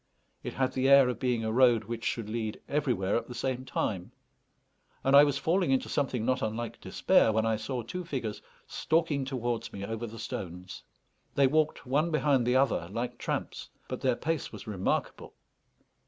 It 0.41 0.55
had 0.55 0.73
the 0.73 0.89
air 0.89 1.07
of 1.09 1.19
being 1.19 1.45
a 1.45 1.51
road 1.51 1.83
which 1.83 2.03
should 2.03 2.27
lead 2.27 2.59
everywhere 2.67 3.15
at 3.17 3.27
the 3.27 3.35
same 3.35 3.65
time; 3.65 4.13
and 5.03 5.15
I 5.15 5.23
was 5.23 5.37
falling 5.37 5.69
into 5.69 5.89
something 5.89 6.25
not 6.25 6.41
unlike 6.41 6.81
despair 6.81 7.31
when 7.31 7.45
I 7.45 7.55
saw 7.55 7.83
two 7.83 8.03
figures 8.03 8.41
stalking 8.65 9.25
towards 9.25 9.71
me 9.71 9.85
over 9.85 10.07
the 10.07 10.17
stones. 10.17 10.81
They 11.35 11.45
walked 11.45 11.85
one 11.85 12.09
behind 12.09 12.47
the 12.47 12.55
other 12.55 12.89
like 12.91 13.19
tramps, 13.19 13.69
but 13.87 14.01
their 14.01 14.15
pace 14.15 14.51
was 14.51 14.65
remarkable. 14.65 15.35